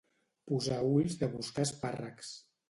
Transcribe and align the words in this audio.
Posar 0.51 0.77
ulls 0.93 1.19
de 1.19 1.29
buscar 1.35 1.67
espàrrecs 1.67 2.35